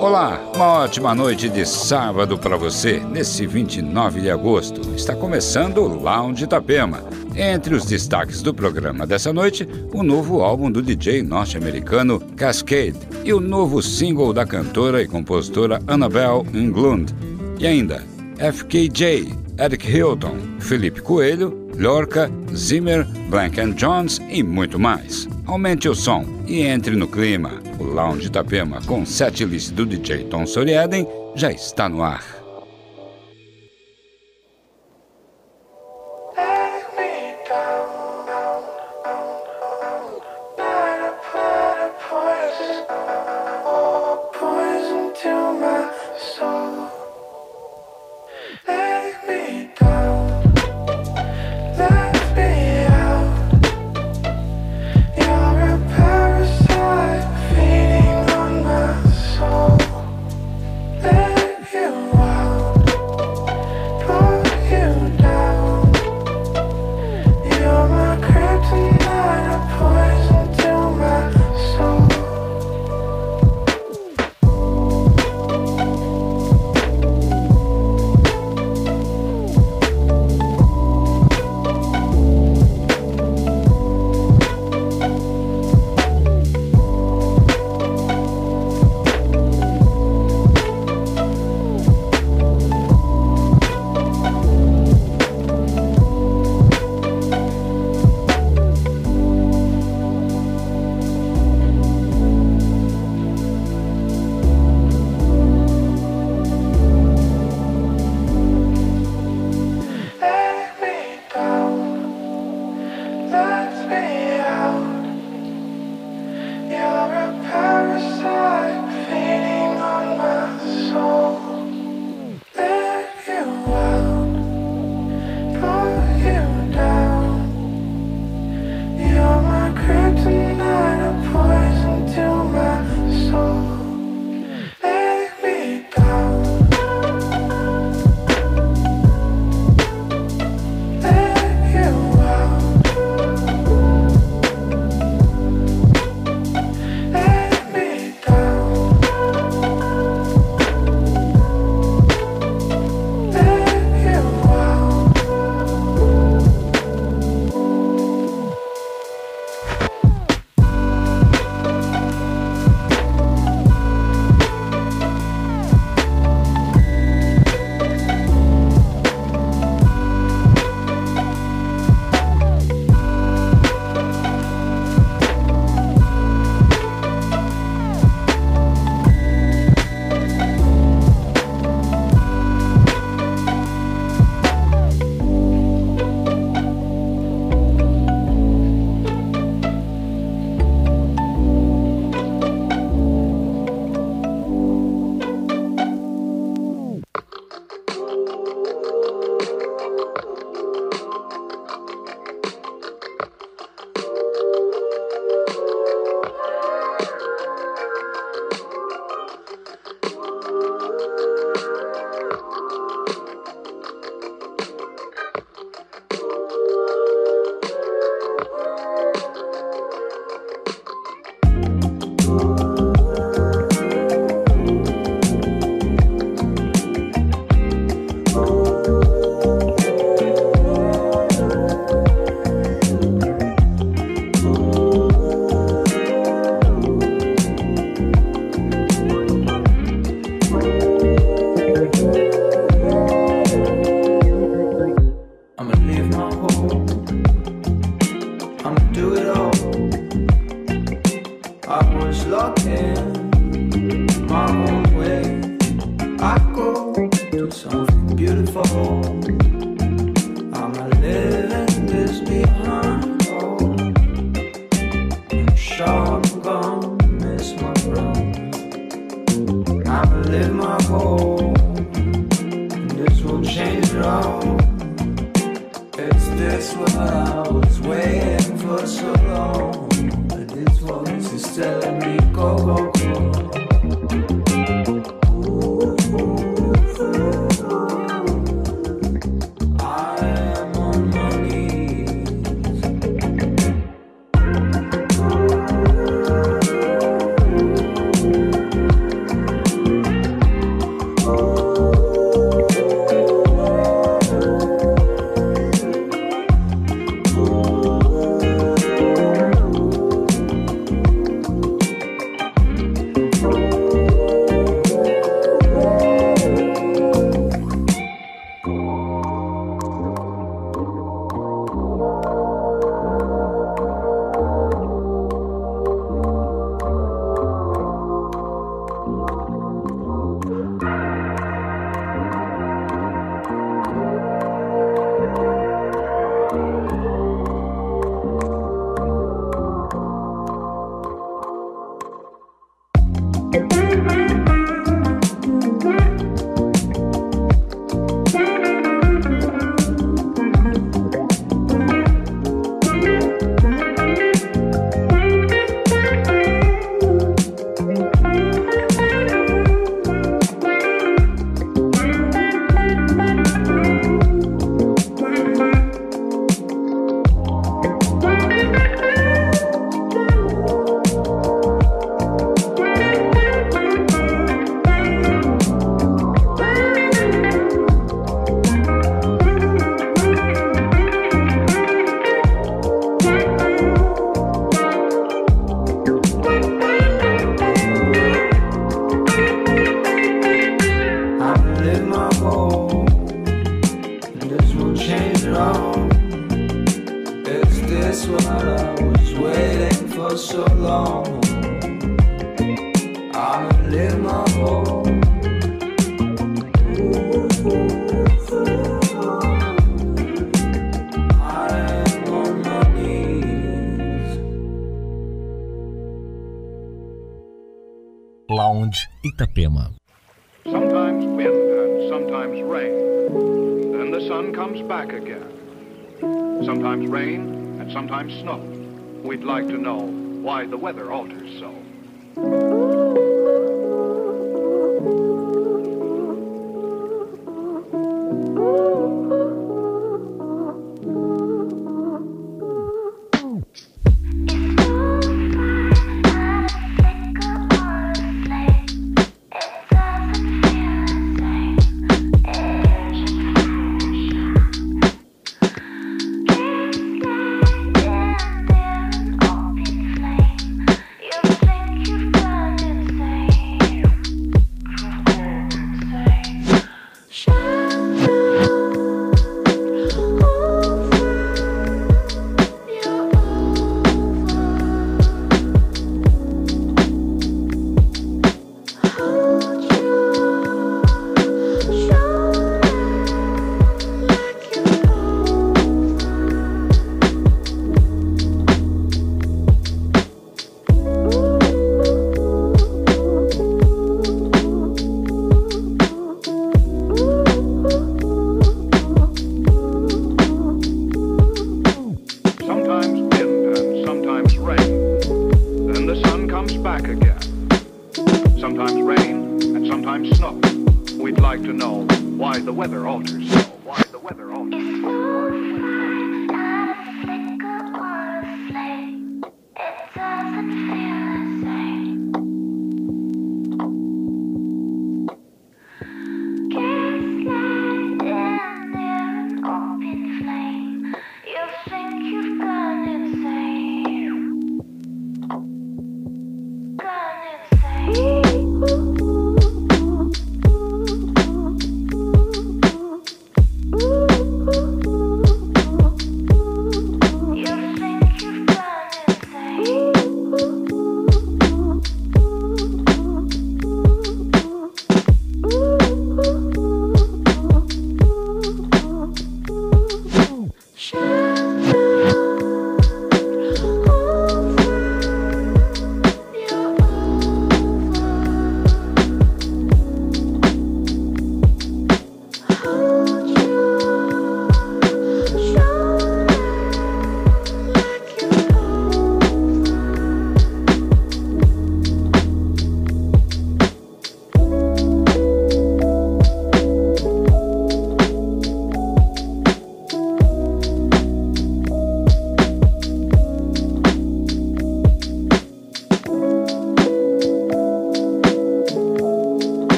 [0.00, 4.80] Olá, uma ótima noite de sábado para você, nesse 29 de agosto.
[4.94, 7.04] Está começando o Lounge Itapema.
[7.36, 13.32] Entre os destaques do programa dessa noite, o novo álbum do DJ norte-americano Cascade e
[13.34, 17.14] o novo single da cantora e compositora Annabelle Englund.
[17.58, 18.02] E ainda,
[18.38, 25.26] FKJ, Eric Hilton, Felipe Coelho, Lorca, Zimmer, Blank Jones e muito mais.
[25.46, 27.58] Aumente o som e entre no clima.
[27.78, 32.39] O Lounge Itapema com setlist do DJ Tom Soriaden já está no ar.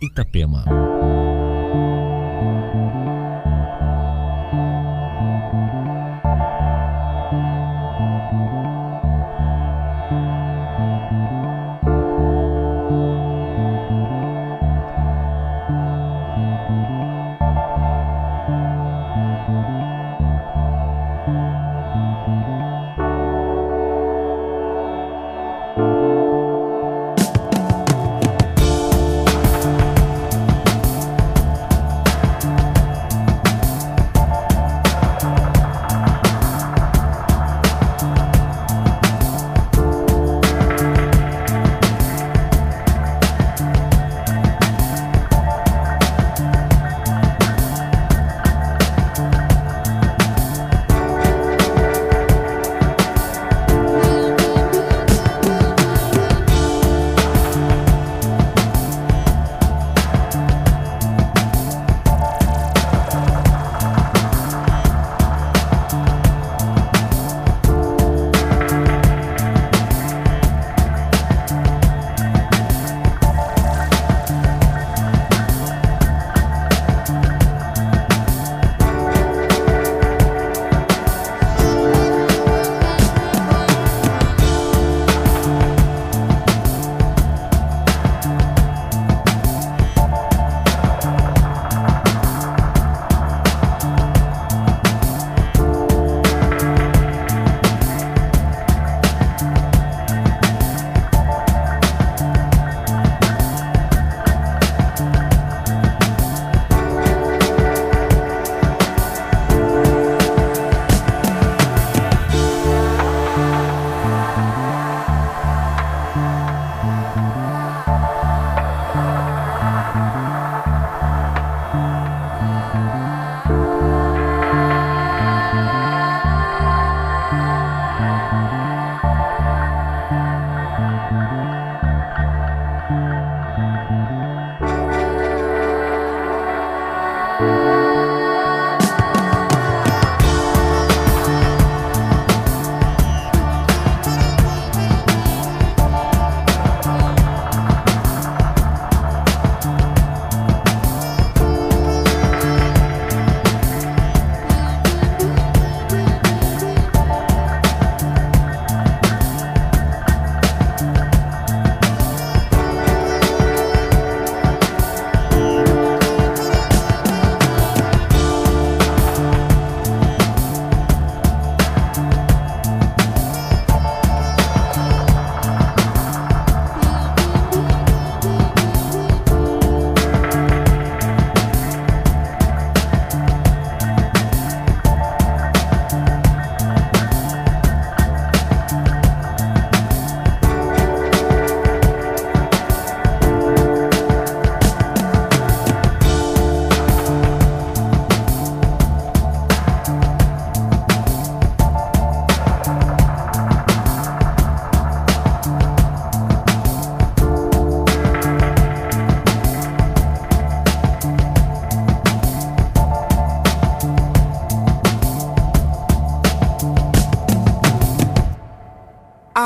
[0.00, 0.62] Itapema.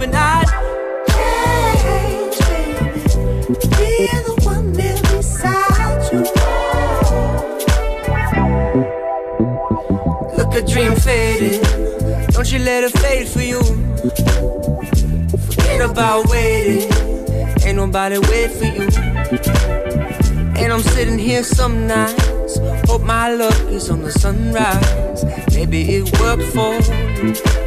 [0.00, 0.46] I hoping I'd
[1.82, 3.00] change, baby.
[3.76, 6.20] Be the one there beside you.
[10.36, 11.60] Look a dream fading.
[12.30, 13.62] Don't you let it fade for you.
[15.38, 16.90] Forget about waiting.
[17.66, 18.88] Ain't nobody wait for you.
[20.56, 22.58] And I'm sitting here some nights.
[22.88, 25.24] Hope my luck is on the sunrise.
[25.54, 27.59] Maybe it worked for you.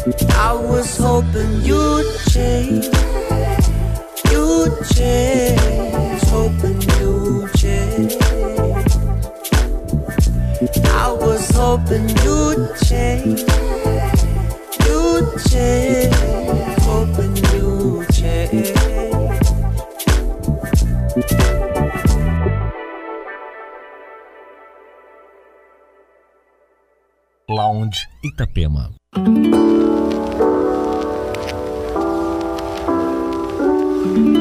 [0.00, 2.86] I was hoping you'd change.
[4.30, 6.22] You'd change.
[6.32, 8.16] Hoping you'd change.
[10.86, 13.44] I was hoping you'd change.
[14.86, 16.14] You'd change.
[16.80, 18.72] Hoping you'd change.
[27.48, 28.94] Lounge Itapema.
[34.02, 34.39] Primeiras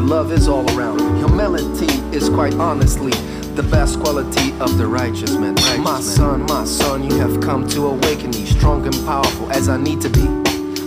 [0.00, 0.98] the love is all around.
[1.18, 3.12] Humility is quite honestly
[3.54, 5.54] the best quality of the righteous man.
[5.56, 9.68] Righteous my son, my son, you have come to awaken me, strong and powerful as
[9.68, 10.26] I need to be.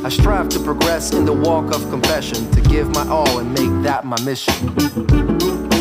[0.03, 3.83] I strive to progress in the walk of confession, to give my all and make
[3.83, 5.72] that my mission.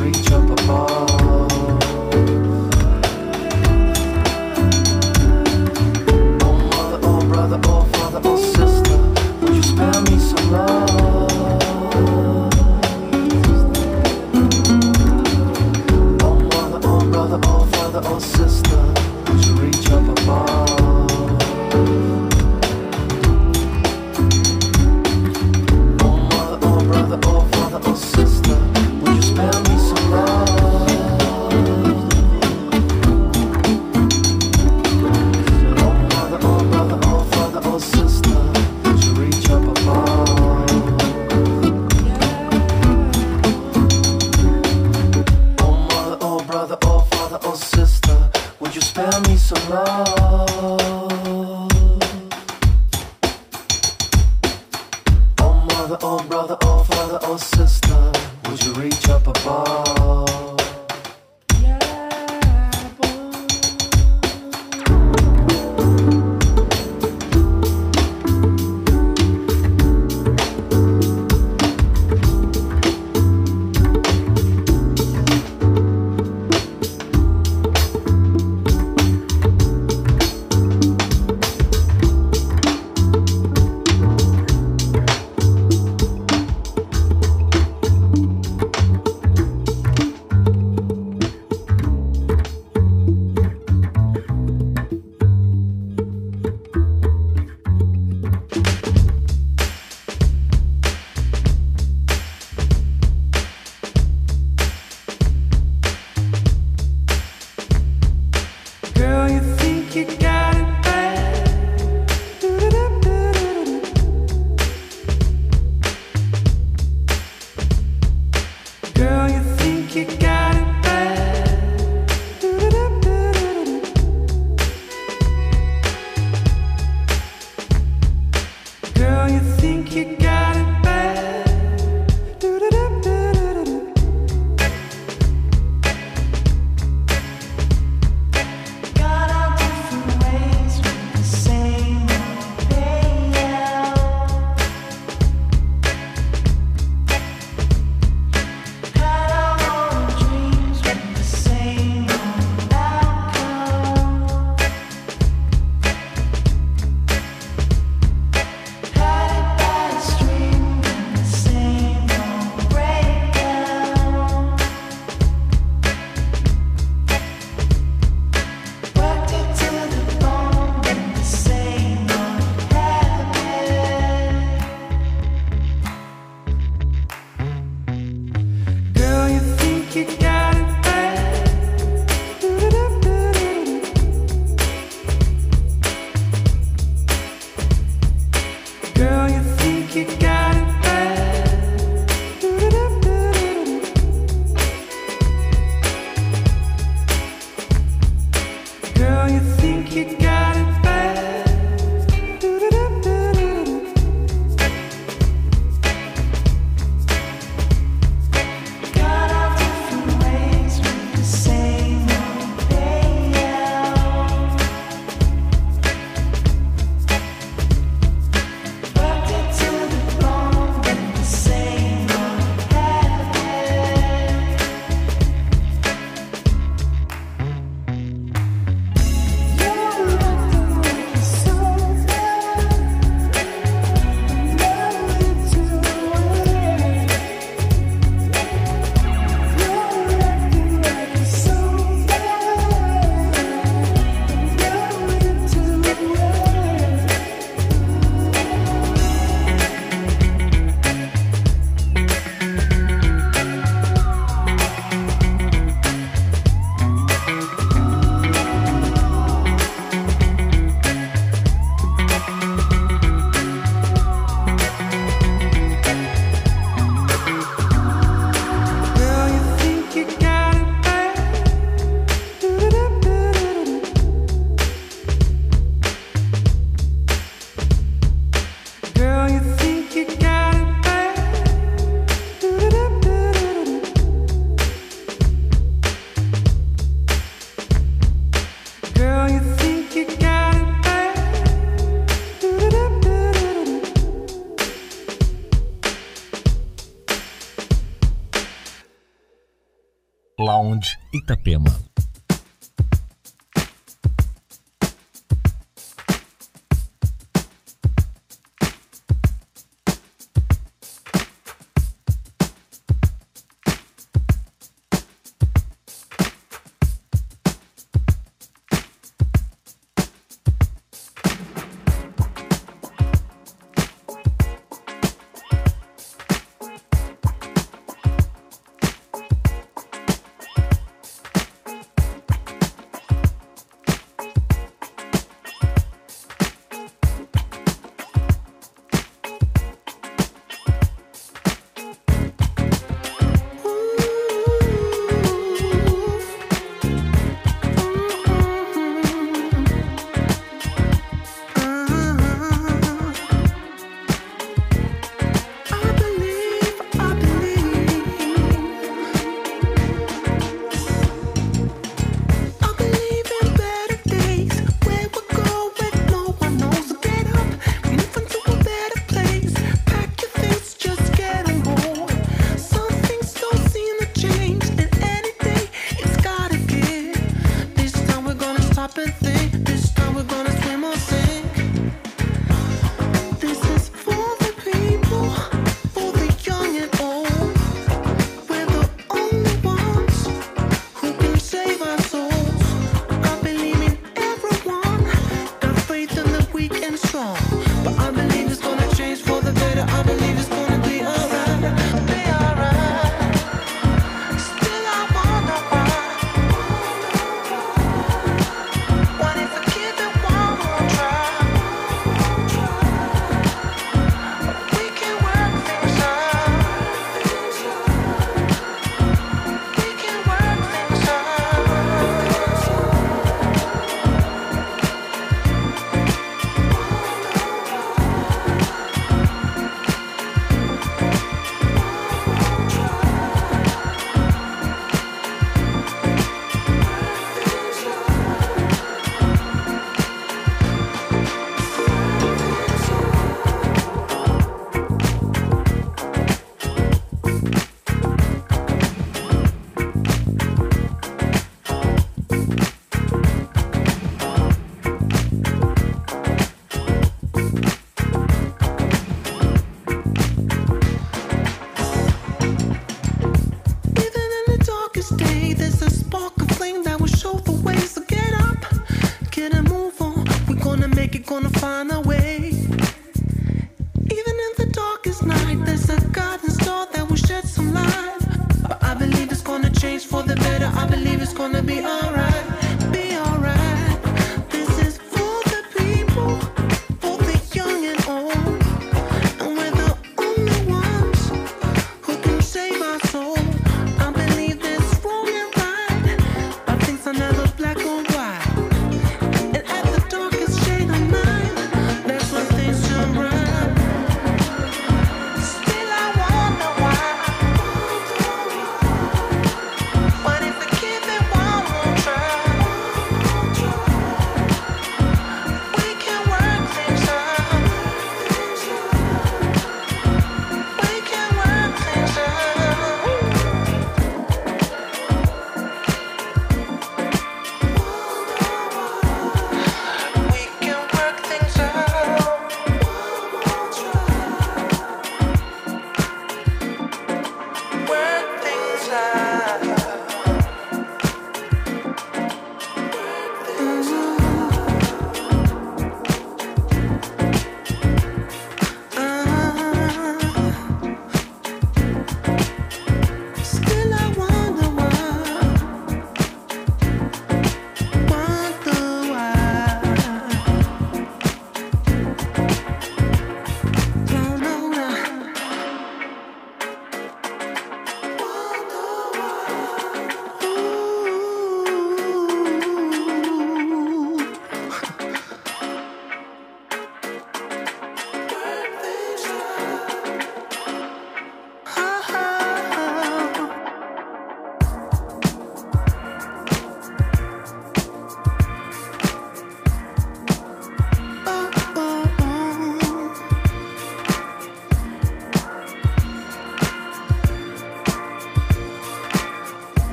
[0.00, 1.19] reach up above.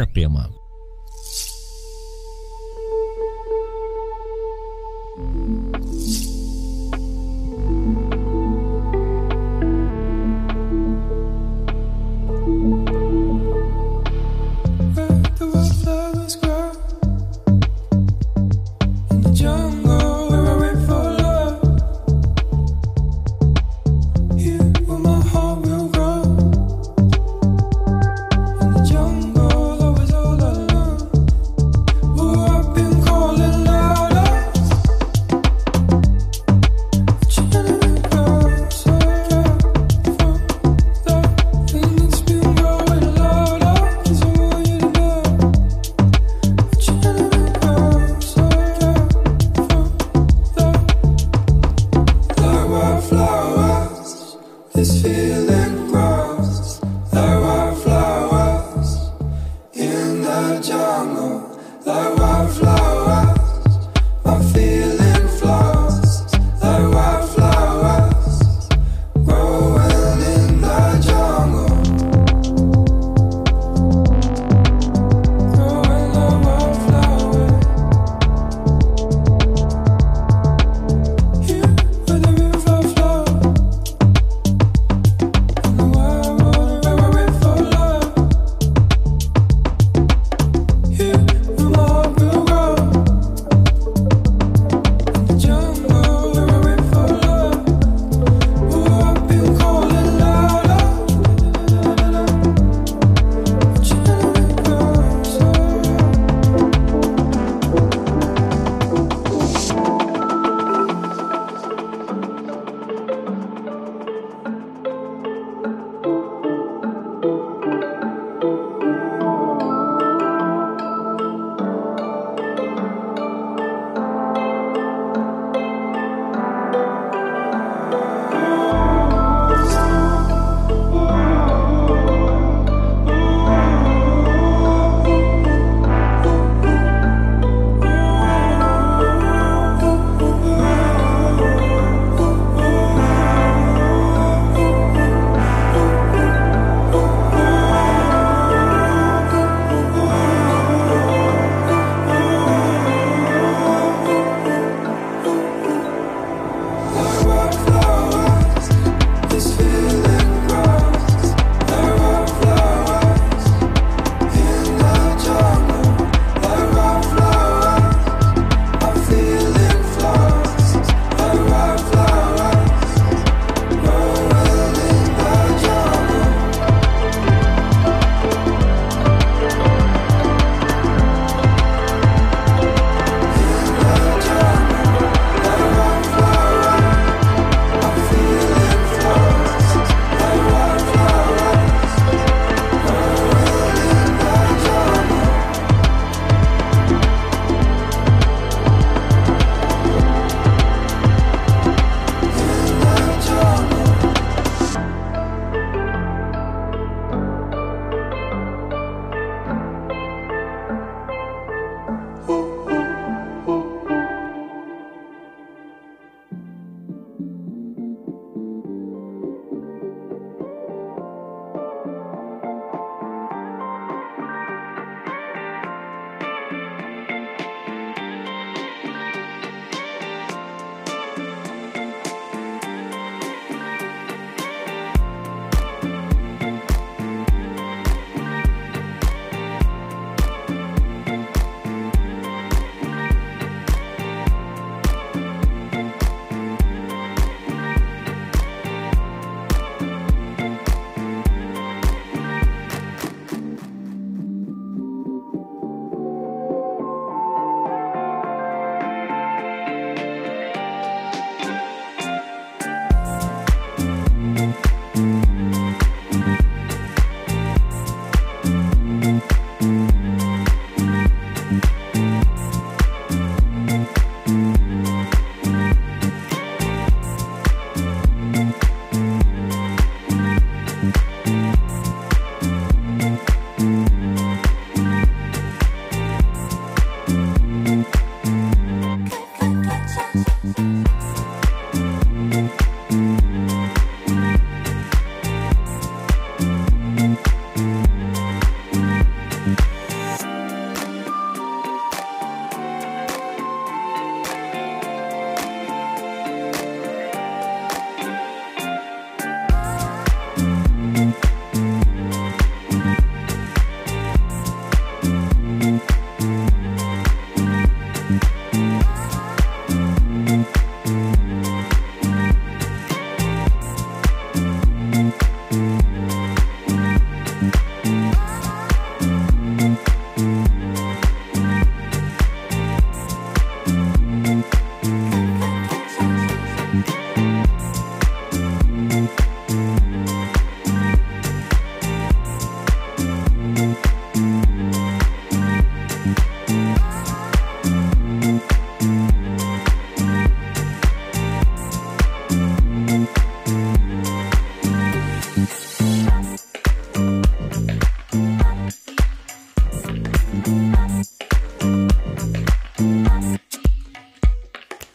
[0.00, 0.59] Itapema.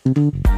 [0.05, 0.54] Mm-hmm.